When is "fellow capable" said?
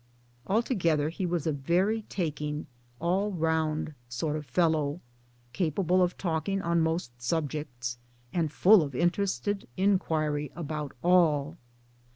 4.47-6.01